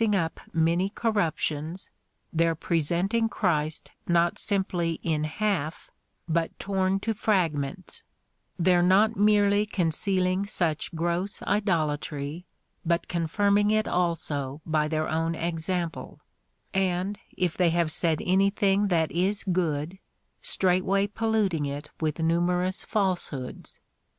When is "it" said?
13.70-13.86, 21.66-21.90